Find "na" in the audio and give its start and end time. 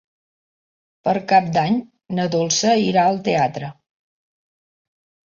2.19-2.25